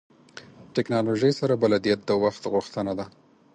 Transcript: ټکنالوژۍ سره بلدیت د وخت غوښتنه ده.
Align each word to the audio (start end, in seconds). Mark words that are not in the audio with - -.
ټکنالوژۍ 0.75 1.31
سره 1.39 1.53
بلدیت 1.63 1.99
د 2.05 2.11
وخت 2.23 2.43
غوښتنه 2.53 2.93
ده. 2.99 3.05